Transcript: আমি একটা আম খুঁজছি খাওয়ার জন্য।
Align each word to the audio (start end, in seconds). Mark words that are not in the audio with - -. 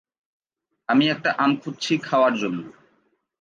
আমি 0.89 1.05
একটা 1.09 1.29
আম 1.37 1.51
খুঁজছি 1.55 1.93
খাওয়ার 1.97 2.33
জন্য। 2.33 2.59